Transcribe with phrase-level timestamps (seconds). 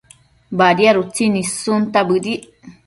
[0.61, 2.43] Badiad utsin issunta bëdic